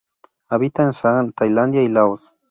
[0.49, 2.33] Habita en Shan, Tailandia y Laos.